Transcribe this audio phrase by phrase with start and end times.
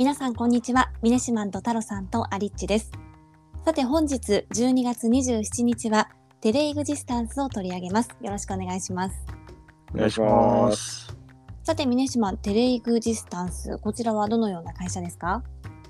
[0.00, 0.90] 皆さんこんにちは。
[1.02, 2.90] ミネシマンと太郎さんとアリッチです。
[3.66, 6.08] さて本日12月27日は
[6.40, 8.08] テレイグジスタンスを取り上げます。
[8.22, 9.22] よろしくお願いします。
[9.94, 11.14] お願いします。
[11.64, 15.42] さてミネシマンテレイグジスタンスこちらはどのような会社ですか？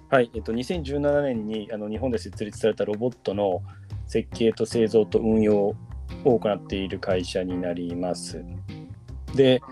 [0.09, 3.63] はい、えっと、2017年にあの日本で設立されたロボットの
[4.09, 5.77] 設計と製造と運用
[6.25, 8.45] を行っている会社になります。
[9.37, 9.63] で、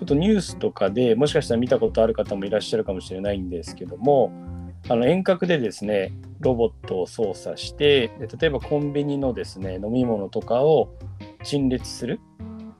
[0.00, 4.32] ちょっとニュースとかでもしかしたら見たことある方もいらっしゃるかもしれないんですけども、
[4.88, 10.88] あの遠隔でですね、ロボットを操作して、例えばコンビニのですね、飲み物とかを
[11.44, 12.18] 陳列する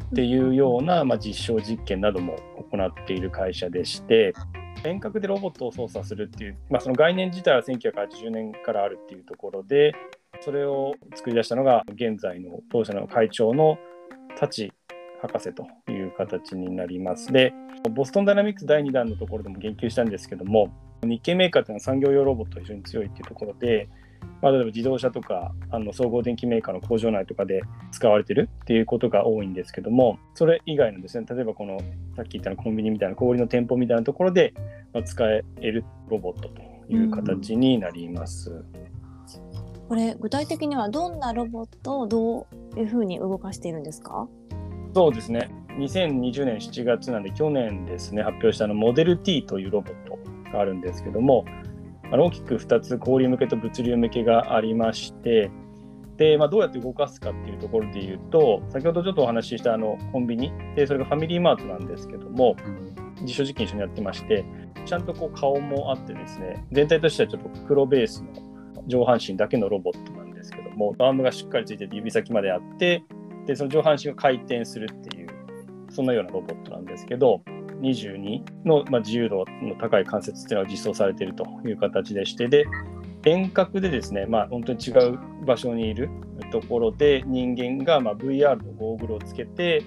[0.05, 2.37] っていうような、まあ、実証実験なども
[2.71, 4.33] 行っている会社でして、
[4.83, 9.93] 遠隔でロボットを操作するっていう、まあ、その概念自体は1980年からあるっていうところで
[10.41, 13.79] それを作り出したのが現在の当社の会長の
[14.39, 14.73] 舘
[15.21, 17.53] 博士という形になりますで
[17.95, 20.71] ボストンダイナミクス第2弾のところでも言及したんですけども
[21.03, 23.89] 日系メーカーっていうのは産業用ロボットが非常に強いっていうところで、
[24.43, 31.79] まあ、例えば自動車とかあの総合電機メーカーの工場内とかで使われてるっていうことが多いんですけどもそれ以外のですね例えばこの
[32.17, 34.53] さっき言ったのコンビニみたいな小売りの店舗みたいなところで
[34.93, 36.61] ま使えるロボットと
[36.93, 38.65] いう形になります。
[39.89, 42.47] これ具体的にはどんなロボットをど
[42.77, 44.29] ういうふうに動かしているんですか？
[44.95, 45.51] そうですね。
[45.79, 50.19] 2020年7月なんで去年ですね発表したあのモデル T というロボット
[50.53, 51.45] があるんですけども
[52.13, 55.51] あの大きく2つ小売向けと物流向けがありまして
[56.17, 62.57] で、まあ、どうやって動かすかっていうところで言うと先ほどちょっとお話ししたあのコンビニでそれがファミリーマートなんですけども
[63.23, 64.45] 実証実験一緒にやってまして
[64.85, 68.29] ちゃんとこう顔もあってですね全体としてはちょっと黒ベースの
[68.87, 73.05] 上半身だけのロボットなんですけどもアームがしっかりついてて指先まであって
[73.51, 75.29] でその上半身が回転するっていう
[75.91, 77.43] そんなようなロボットなんですけど
[77.81, 82.65] 22の、まあ、自由度の高い関節っていうのが実装されているという形でしてで
[83.25, 86.11] 遠隔でですね、まあ、本当に違う場所にいる
[86.53, 89.83] ところで人間がま VR のゴーグルをつけて、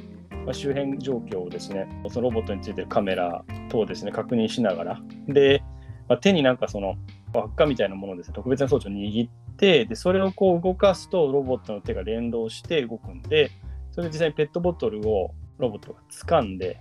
[0.45, 5.01] まあ、周辺状況をですねそのロボットについてるカメラ等をですね確認しながら。
[5.29, 5.63] で、
[6.09, 6.95] まあ、手になんかその
[7.33, 13.51] 輪っかみたいなものですね特別な装置を握ってでそれをこう動かすとロボットの手が連動して動くんで
[13.91, 16.79] それで実際にペットボトルをロボットが掴んで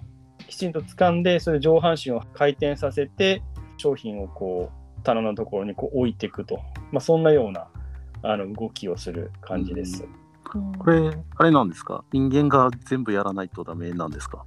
[0.48, 3.42] きちんと掴んでそれで上半身を回転させて
[3.76, 7.68] 商品をこう棚のところにこう置いていくと、まあ、そんなような
[8.22, 10.04] あの動きをする感じです。
[10.78, 12.04] これ、あれなんですか？
[12.12, 14.44] 人間が全部やらないとダメなんですか？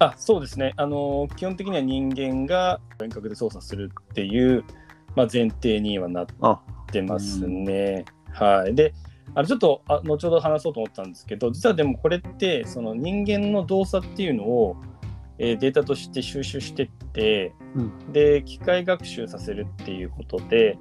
[0.00, 0.72] あそうですね。
[0.76, 4.64] あの基本的には人間が遠隔で操作するっていう、
[5.14, 6.26] まあ、前提にはなっ
[7.00, 8.04] あ、てますね。
[8.32, 8.92] はい、で
[9.34, 14.76] あのちょっとあ後ほど話そうと思ったんですけど実はでもこれってその人間の動作っていうのを、
[15.38, 18.12] えーデータとして収集してってうん。
[18.12, 20.78] で機械学習させるっていうことで、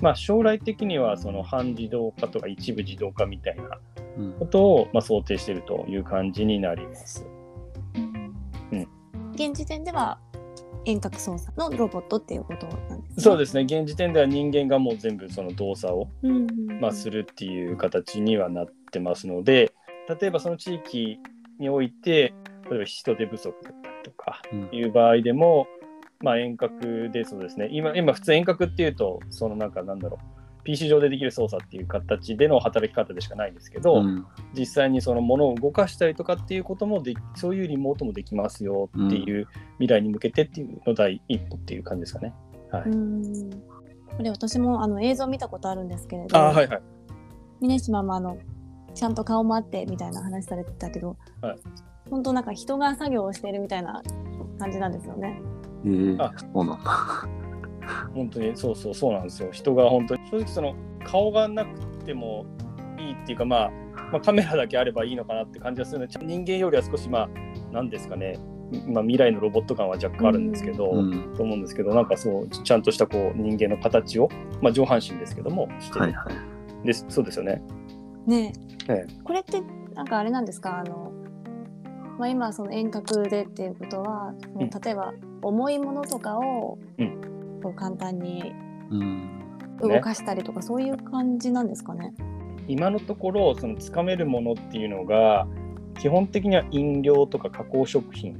[0.00, 3.78] まあ、将来的にはその半自動化とか一部自動化みたいな
[4.18, 7.26] うんことを、まあ、想定しているという感じになります。
[7.94, 8.16] うん
[9.34, 10.18] 現時点では
[10.86, 13.22] 遠隔操作のロボットっていうことなんですね。
[13.22, 13.62] そうですね。
[13.62, 16.80] 現時点では人間がもう全部その動作をうんうんうん。
[16.80, 19.74] まあ、するっていう形にはなってますので
[20.20, 21.18] 例えばその地域
[21.58, 22.32] において
[22.70, 24.68] 例えば人手不足だったりとかうん。
[24.72, 25.66] いう場合でも、
[26.20, 27.68] まあ、遠隔でそうですね。
[27.72, 30.35] 今今普通遠隔っていうとそのなんかなんだろう
[30.66, 34.26] PC 上でできる操作っていう形での働き方でしかないんですけど、うん。
[34.52, 39.46] 実際にそのものを動かしたりとかっていうこともでそういうリモートもできますよっていう
[39.78, 42.34] 未来に向けてっていうの第一歩っていう感じですかね。
[42.72, 43.50] はい、うん。
[44.16, 46.82] これ私もあの映像見たことあるんですけれど、あはいはい。
[47.60, 48.36] 峰島もあの
[48.92, 51.58] ちゃんと顔もあってみたいな話されてたけど、はい。
[52.10, 54.02] 本当なんか人が作業をしているみたいな
[54.58, 55.40] 感じなんですよね。
[55.84, 57.46] えーあそうなんだ。
[58.14, 59.50] 本当にそうそうそうなんですよ。
[59.52, 62.46] 人が本当に正直その顔がなくても
[62.98, 63.70] いいっていうか、まあ、
[64.12, 67.28] まあカメラだけあればいいのかなって感じがするので人間よりは少しまあ
[67.72, 68.38] 何ですかね、
[68.88, 71.34] まあ、未来のロボット感は若干あるんですけど、うん。
[71.36, 74.28] と思うんですけどなんかそうちゃんとしたこう人間の形を、
[74.60, 76.26] まあ、上半身ですけどもしてる、はいは
[76.84, 76.86] い。
[76.86, 77.62] ですそうですよね。
[78.26, 78.52] ね
[78.88, 79.62] ええこれって
[79.94, 80.80] なんかあれなんですか？
[80.80, 81.12] あの、
[82.18, 88.52] まあ、今その遠隔でっていうことはうん例えば重いものとかを、うこう簡単に
[88.90, 89.45] うん。
[89.80, 92.14] 動かしたりとか、そういう感じなんですかね。
[92.68, 95.46] 今のところそのつかめるものっていうのが
[96.00, 98.38] 基本的には飲料とか加工食品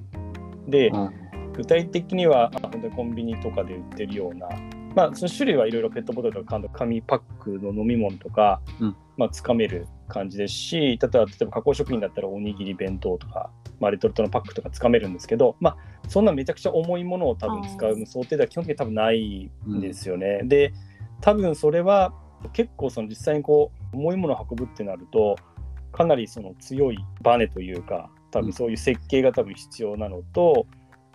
[0.69, 1.11] で、うん。
[1.56, 4.47] 具体的にはあ本当にコンビニとかで売ってるような、
[4.94, 8.97] まあ、その種類はいろいろペットボトルとか紙パックの飲み物とか、うん。
[9.17, 13.50] まあ、つかめる感じですし例えば例えば加工食品だったらおにぎり弁当とか
[13.81, 15.77] まあ、レトルトのパックとかつかめるんですけど、まあ、
[16.09, 20.41] そんなめちゃくちゃ重いものを多分使う想定では基本的に多分ないんですよね。
[20.44, 20.73] で
[21.21, 22.13] 多分それは
[22.53, 25.37] 結構その実際にこう重いものを運ぶってなると
[25.93, 30.67] かなりその強いバネというか多分そういう設計が多分必要なのと、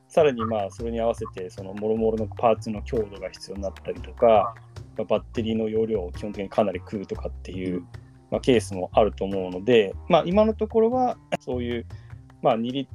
[0.08, 4.56] さらにまあそれに合わせてそのもろもろのパーツの強度が必要になったりとか
[4.98, 7.84] バッテリーの容量を基本的にかなり食うとかっていう
[8.32, 11.86] まあ、ケースもあると思うので、まあ、今のところはそういう、
[12.42, 12.88] まあ、2リッ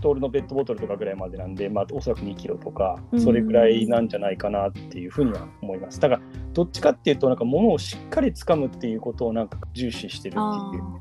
[0.00, 6.00] トルのペットボトルとかぐらいまでなんで、まあ、おそらく2キロとかそれぐらいなんじゃないかなっていうふうには思います。
[6.00, 10.36] だからどっちかっていうとなんか物をしっかりつかむっていうことをなんか重視してるっ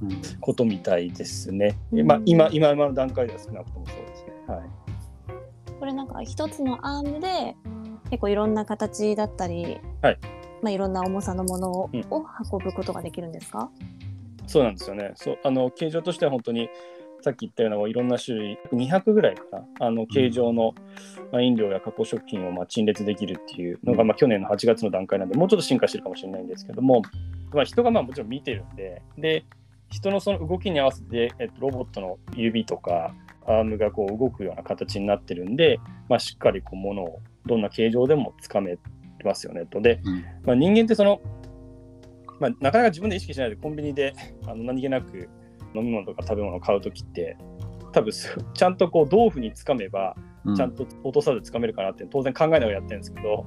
[0.07, 1.78] ていうことみたいですね。
[2.06, 4.34] まあ、今今の段階では少なくともそうですね。
[4.48, 4.69] はい、
[5.80, 7.56] これなんか一つのアームで
[8.12, 10.18] 結構いろんな形だったり、はい、
[10.62, 13.69] まあ、いろんな重さのものを,、運ぶことができるんですか？
[14.48, 15.12] そうなんですよね。
[15.16, 16.69] そうあの形状としては本当に
[17.21, 19.66] さっき言ったようないろんな種類200ぐらいかな。
[19.80, 20.74] あの形状の、
[21.31, 27.01] まあ、飲料や加工食品をまあ陳列できるっていうのが、まあ、去年の8月の段階なんでもうちょっと進化してるかもしれないんですけども、
[27.51, 29.45] まあ、人がまあもちろん見てるんでで
[29.89, 33.13] 人のその動きに合わせて、えっと、ロボットの指とか
[33.48, 38.77] アームがこう動くような形になってるんで、まあ、しっかりこう物をどんな形状でもつかめ
[39.24, 39.81] ますよねと。
[39.81, 41.19] で、うん、まあ、人間ってその、
[42.39, 44.13] まあ、なかなか自分で意識しないでコンビニで
[44.45, 45.27] あの何気なく
[45.75, 47.38] 飲み物とか食べ物を買う時って
[47.92, 48.12] 多分
[48.54, 50.16] ちゃんとこう豆腐につかめば
[50.56, 53.45] ちゃんと落とさずつかめるかなって当然考えながらやってるんですけど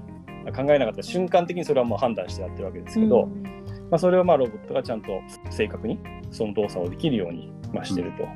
[0.55, 3.51] 考えなかったら瞬間的にそれはもう判断してやってるわけですけど、うん、ま
[3.93, 5.09] あ、それをまあロボットがちゃんと
[5.51, 5.99] 正確に
[6.31, 8.27] その動作をできるようにまあしてると。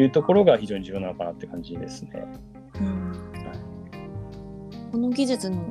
[0.00, 2.10] いうところが非常に重要なのかなって感じですね。
[2.80, 3.10] うん。
[3.10, 5.62] はい、この技術の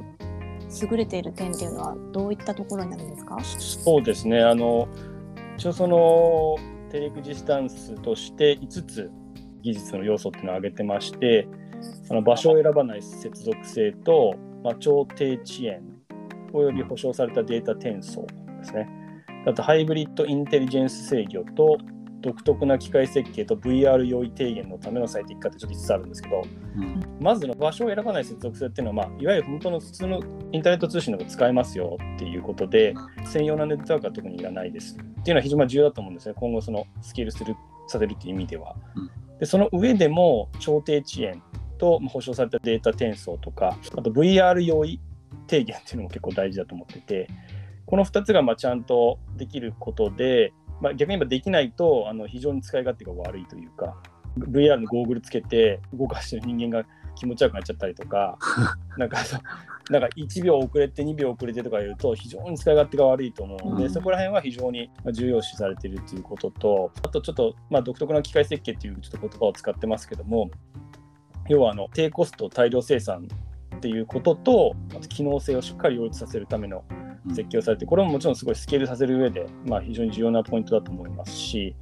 [0.89, 3.37] 優れている点っていうのはどういったところになるんですか？
[3.41, 4.41] そうですね。
[4.43, 4.87] あの
[5.57, 6.55] 一応その
[6.91, 9.11] テレクジスタンスとして5つ
[9.61, 11.47] 技術の要素っていうのを挙げてまして
[12.09, 15.81] あの場所を選ばない接続性と、まあ、超低遅延
[16.53, 18.25] および保証されたデータ転送
[18.59, 18.87] ですね。
[19.45, 21.77] あとハイブリッドインテリジェンス制御と
[22.25, 26.41] 独特な機械設計と VR 用意低減のための最適化ってちょっと5つあるんですけど、
[26.75, 30.19] うん、まずの場所を選ばない接続性っていうのは、まあ、いわゆる本当の普通の
[30.51, 32.95] インターネット通信のが使えますよっていうことで、
[33.25, 34.97] 専用なネットワークは特にいらないです。
[34.97, 37.55] っていうのは非常に重要だと思うんですね、今後そのスケールする
[37.87, 38.75] させるっていう意味では。
[39.39, 41.43] でその上でも超低遅延
[41.77, 44.99] と保証されたデータ転送とか、あと VR 用意
[45.45, 47.29] 低減っていうのも結構大事だと思ってて、
[47.85, 53.95] この2つがまあちゃんとできることで、まあ、逆に言えばできないとあの非常に使い勝手が悪いというか
[54.37, 56.85] VR のゴーグルつけて動かしてる人間が
[57.15, 58.37] 気持ち悪くなっちゃったりとか
[58.97, 59.17] なんか
[59.89, 70.49] なんか1秒遅れて2秒遅れてとか言うと非常に使い勝手が悪いと思うので、うん、そこら辺は非常に重要視されているということとあとちょっと、まあ、独特な機械設計っていうちょっと言葉を使ってますけども
[71.47, 73.27] 要はあの低コスト大量生産
[73.75, 76.83] っていうこととあと機能性をしっかり両立させるための
[77.29, 81.75] 設計をされて、これももちろんすごいスケールさせる上で、まあ、非常に重要なポイントだと思いますし、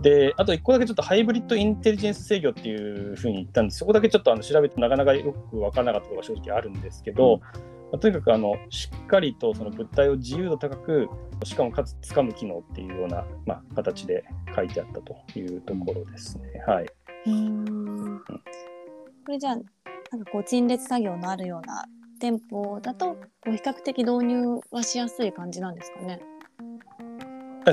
[0.00, 7.46] で、あと1個だけちょっとハイブリッドインテリジェンス制御っていうふうに言ったんです、そこだけちょっとあの調べてなかなかよく分からなかったことが正直あるんですけど、うん、ま
[7.94, 11.08] あ、とにかくあのしっかりとその物体を自由度高く、
[11.44, 16.44] しかもかつ掴む機能っていうような、まあ、形で書いてあったというところですね。
[16.66, 16.86] はい。
[17.26, 18.20] うん。
[18.24, 21.84] これじゃあ、なんかこう陳列作業のあるような
[22.18, 26.20] 店舗だとこう比較的導入はしやすい感じなんですかね？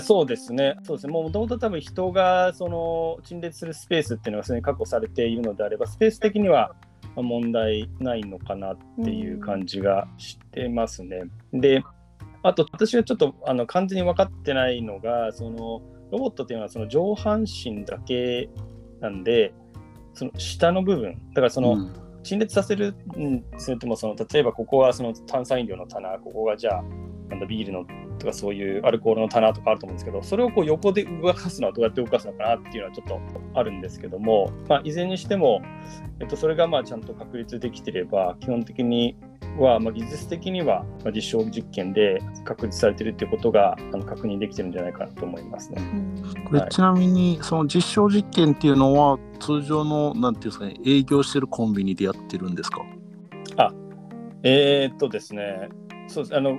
[0.01, 6.75] そうですね、そうですね、もともと多分人がその陳列するスペースっていうのがすでに確保されているのであれば、スペース的には
[7.15, 11.21] 問題ないのかなっていう感じがしてますね。
[11.53, 11.81] うん、で、
[12.43, 18.49] あと私はちょっとあの完全に分かってないのが、そのロボットっていうのはその上半身だけ
[18.99, 19.53] なんで、
[20.13, 26.83] その下の部分、だからその、うん陳列させるんするともその例えばここはその炭酸飲料の棚ここがじゃあ
[27.29, 27.85] なんだビールの
[28.17, 33.19] とかそういうアルコールの棚とかあると思うんですけどそれをこう横で動かすのはどうやって動かすのかなっていうのはちょっと
[33.53, 35.61] あるんですけども、まあ、いずれにしても、
[36.19, 39.17] えっと、それがまあちゃんと確立できてれば基本的に
[39.57, 45.81] は、まあ、技術的には実証実験で確立されているということがあの確認できてるんじゃないかなと思いますね。
[46.47, 52.81] これ、ちなみにその実証実験っていうのは通常のなんていうんですかね営業してるコンビニでやってるんですか？
[53.57, 53.73] あ
[54.43, 55.69] えー、っとですね。
[56.07, 56.35] そうです。
[56.35, 56.57] あの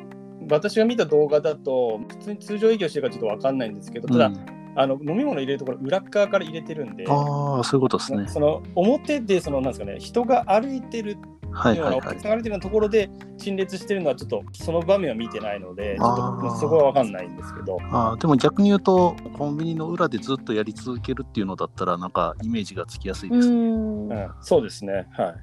[0.50, 8.28] 私が見た動画だと普通に通常営業してるかちょっと分かんないんですけどただ、うん、あの飲み物入れるところ裏側から入れてるんでああそういうことですね。
[8.28, 11.16] その表でそのなんですかね人が歩いてる
[11.56, 11.92] はいはいはい。
[11.92, 17.78] ようなお客さんが歩いてるところで陳列してるのはちょっとその場面は見てないのでちょっとそこは分かんないんですけど。
[17.90, 18.20] あー。
[18.20, 23.56] でも逆に言うとコンビニの裏でずっとやり続けるっていうのだったらなんかイメージがつきやすいですね。
[23.56, 24.08] ん。
[24.10, 25.08] うん、そうですね。
[25.12, 25.34] はい。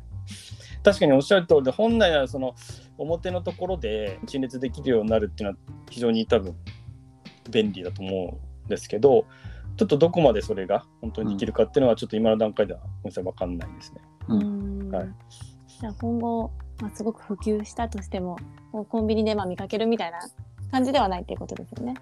[0.84, 2.56] 確かにおっしゃる通りで本来ならその
[2.98, 6.56] 表のところで陳列できるようになるっていうのは非常に多分
[7.50, 9.26] 便利だと思うんですけど
[9.78, 14.02] ちょっとどこまでそれが本当にできるかっていうのはちょっと今の段階ではごめんなさい分かんないですね。
[14.28, 14.92] ううん。
[14.92, 15.10] はい
[15.84, 16.50] じゃあ今後、
[16.82, 18.38] まあ、すごく普及したとしても
[18.72, 20.20] コンビニでまあ見かけるみたいな
[20.72, 21.96] 感じではないっていうことですよね。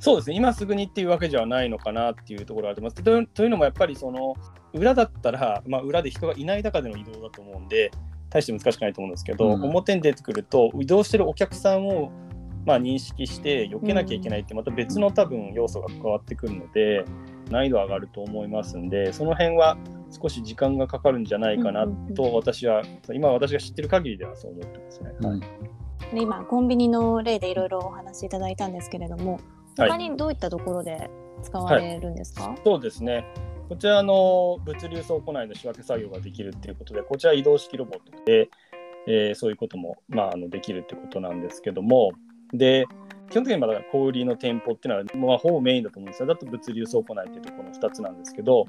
[0.00, 3.02] そうですね今すぐにっていうわけじゃないのかなっていうところがあります。
[3.02, 4.36] というというのもやっぱりその
[4.74, 7.90] 裏だったら、まあ、裏で人がいない中での移動だと思うんで
[8.30, 12.12] 大して難しくないと思うんですけど、うん表に出てくると移動してるお客さんを
[12.64, 17.04] まあ認識して避けなきゃいけないってまた別の多分要素が関わってくるので
[17.50, 19.76] 難易度上がると思いますんでその辺は
[20.10, 22.82] 少し時間がかかるんじゃないかなうんうんうんと私は
[23.12, 25.10] 今私が知ってる限りではそう思ってますね。
[25.20, 29.40] うんで今コンビニの例でいろいろお話しいただいたんですけれども
[29.76, 31.10] はい他にどういったところで
[31.42, 33.24] 使われるんですか、そうですね。
[33.68, 38.48] こちらの物流倉庫内の仕分け作業ができるっていうことで、こちら移動式ロボットで、
[39.08, 42.12] えーそういうことも、まあ、あのできるってことなんですけども、
[42.52, 42.86] で、
[43.30, 46.28] 基本的にまだ小売りの店舗っていうのは、まあ、ほぼメインだと思うんですよ。
[46.28, 48.66] だと物流倉庫内っていうところの2つなんですけど、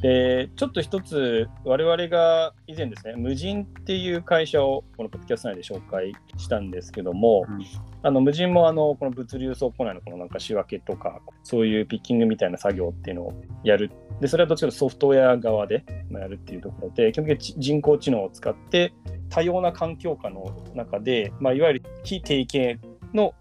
[0.00, 7.64] で、ちょっと一つ、我々が以前ですね、無人っていう会社をこのポッドキャスト内で紹介したんですけども、うん。
[8.02, 13.32] あの無人もあのこの物流倉庫内のこのなんか仕分けとかそういうピッキングみたいな作業っていうのを
[13.64, 13.90] やる。
[14.20, 18.92] でそれはどっちかというとソフトウェア側でまあやるっていうところで基本的にち人工知能を使って
[19.30, 22.80] 多様な環境下の中で、まあ、いわゆる非定型
[23.14, 23.34] の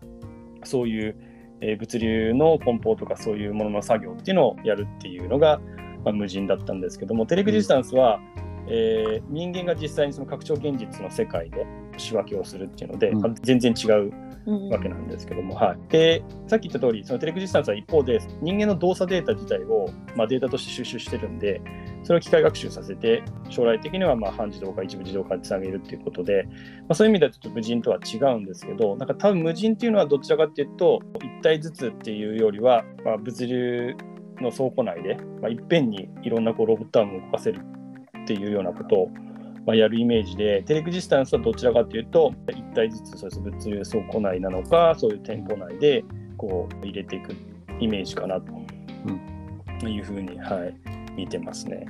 [0.63, 1.15] そういう、
[1.61, 5.59] えー物流の梱包とかそういうものの作業っていうのをやるっていうのが、
[6.07, 8.19] まあ、無人だったんですけどもテレクジスタンスは、
[8.67, 11.65] えー人間が実際にその拡張現実の世界で
[11.97, 13.35] 仕分けをするっていうので、うん。
[13.35, 14.11] 全然違う
[14.47, 21.61] うんわけなんですけども、はい、でさっき言った通りそのテレクジスタンスは一方で人間の動作データ自体を、まあ、データとして収集してるんで
[22.03, 26.51] それを機械学習させて将来的にはまあ半自動化一部自動化につなげるっていうことで、ま
[26.89, 33.95] あ、そういう意味ではちょっと無人とは違うんですけどなんか多分無人っていうのはどちらかっていうと1体ずつっていうよりは、まあ、物流
[34.41, 37.61] の倉庫内で、まあ、いっぺんにいろんなこうロボットアームを動かせる
[38.23, 39.11] っていうようなことを
[39.65, 46.05] まあ、やるイメージで、テレクジスタンスはどちらかというと、1体ずつそうです物流倉庫内なのか、そういう店舗内で
[46.37, 47.35] こう入れていく
[47.81, 48.53] イメージかなと。
[49.85, 50.75] いうふうに、はい、
[51.15, 51.85] 見てますね。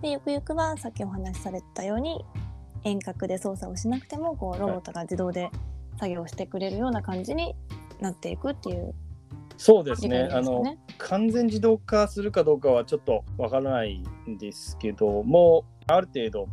[0.00, 2.24] でゆくゆくはさっきお話しされたように
[2.84, 5.50] 遠隔で操作をしなくてもこうロボットが自動で
[5.98, 7.56] 作業してくれるような感じに
[8.00, 8.94] なっていくっていう
[9.58, 10.62] そうです理解ねあの。
[10.96, 16.46] 完全自動化するかどうかはちょっとわからないんですけども、ある程度、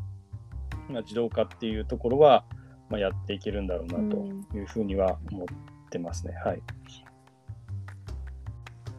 [0.90, 2.44] まあ、自動化っていうところは、
[2.90, 5.46] まあ、やっていけるんだろうなというふうには思っ
[5.90, 6.34] てますね。
[6.44, 6.62] はい。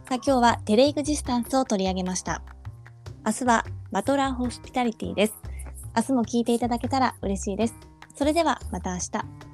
[0.09, 2.43] さあ今日はテレイグジスタンスを取り上げました。
[3.27, 5.35] 明日はバトラーホスピタリティです。
[5.97, 7.75] 明日も聞いていただけたら嬉しいです。
[8.15, 9.46] それではまた明日。